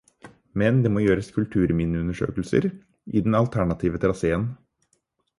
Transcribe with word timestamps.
Men 0.61 0.77
det 0.83 0.91
må 0.93 1.01
gjøres 1.03 1.27
kulturminneundersøkelser 1.35 2.67
i 3.19 3.23
den 3.27 3.37
alternative 3.41 4.01
traseen. 4.07 4.49